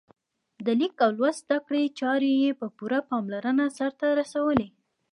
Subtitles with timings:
[0.65, 4.67] د لیک او لوست زده کړې چارې یې په پوره پاملرنه سرته رسولې.